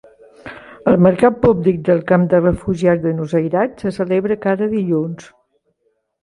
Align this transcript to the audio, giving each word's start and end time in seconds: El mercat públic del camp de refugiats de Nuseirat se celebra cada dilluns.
El 0.91 0.95
mercat 1.07 1.35
públic 1.43 1.77
del 1.89 2.01
camp 2.11 2.25
de 2.31 2.39
refugiats 2.45 3.03
de 3.05 3.13
Nuseirat 3.19 3.85
se 3.85 3.93
celebra 3.99 4.39
cada 4.47 4.71
dilluns. 4.73 5.29